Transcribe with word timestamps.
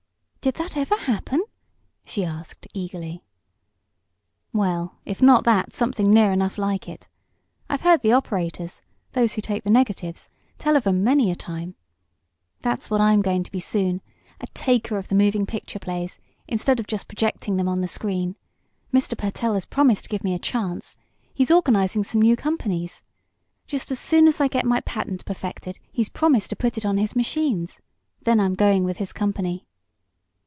"Did 0.43 0.55
that 0.55 0.75
ever 0.75 0.97
happen?" 0.97 1.43
she 2.03 2.25
asked, 2.25 2.65
eagerly. 2.73 3.23
"Well, 4.51 4.97
if 5.05 5.21
not 5.21 5.43
that, 5.43 5.71
something 5.71 6.11
near 6.11 6.31
enough 6.31 6.57
like 6.57 6.89
it. 6.89 7.07
I've 7.69 7.81
heard 7.83 8.01
the 8.01 8.13
operators 8.13 8.81
those 9.11 9.33
who 9.35 9.43
take 9.43 9.63
the 9.63 9.69
negatives 9.69 10.29
tell 10.57 10.75
of 10.75 10.87
'em 10.87 11.03
many 11.03 11.29
a 11.29 11.35
time. 11.35 11.75
That's 12.61 12.89
what 12.89 12.99
I'm 13.01 13.21
going 13.21 13.43
to 13.43 13.51
be 13.51 13.59
soon 13.59 14.01
a 14.39 14.47
taker 14.55 14.97
of 14.97 15.09
the 15.09 15.13
moving 15.13 15.45
picture 15.45 15.77
plays 15.77 16.17
instead 16.47 16.79
of 16.79 16.87
just 16.87 17.07
projecting 17.07 17.57
them 17.57 17.67
on 17.69 17.81
the 17.81 17.87
screen. 17.87 18.35
Mr. 18.91 19.15
Pertell 19.15 19.53
has 19.53 19.67
promised 19.67 20.05
to 20.05 20.09
give 20.09 20.23
me 20.23 20.33
a 20.33 20.39
chance. 20.39 20.95
He's 21.35 21.51
organizing 21.51 22.03
some 22.03 22.19
new 22.19 22.35
companies. 22.35 23.03
"Just 23.67 23.91
as 23.91 23.99
soon 23.99 24.27
as 24.27 24.41
I 24.41 24.47
get 24.47 24.65
my 24.65 24.79
patent 24.81 25.23
perfected 25.23 25.77
he's 25.91 26.09
promised 26.09 26.49
to 26.49 26.55
put 26.55 26.79
it 26.79 26.85
on 26.85 26.97
his 26.97 27.15
machines. 27.15 27.79
Then 28.23 28.39
I'm 28.39 28.55
going 28.55 28.83
with 28.83 28.97
his 28.97 29.13
company." 29.13 29.67